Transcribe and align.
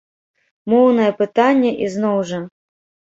Моўнае 0.71 1.09
пытанне, 1.19 1.71
ізноў 1.89 2.17
жа. 2.31 2.41